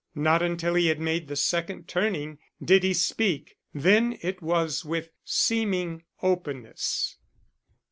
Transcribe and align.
Not 0.15 0.41
until 0.41 0.73
he 0.73 0.87
had 0.87 0.99
made 0.99 1.27
the 1.27 1.35
second 1.35 1.87
turning 1.87 2.39
did 2.59 2.81
he 2.81 2.91
speak; 2.91 3.57
then 3.71 4.17
it 4.23 4.41
was 4.41 4.83
with 4.83 5.11
seeming 5.23 6.01
openness. 6.23 7.19